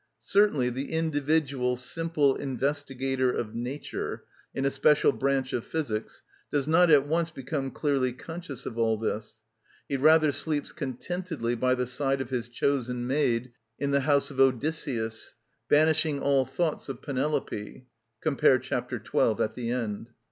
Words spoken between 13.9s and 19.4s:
the house of Odysseus, banishing all thoughts of Penelope (cf. ch. 12